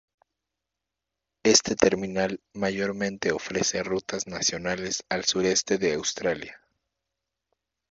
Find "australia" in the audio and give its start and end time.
5.93-6.59